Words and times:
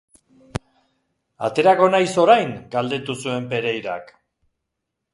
Aterako 1.49 1.91
naiz 1.97 2.09
orain?, 2.25 2.57
galdetu 2.77 3.19
zuen 3.21 3.49
Pereirak. 3.55 4.15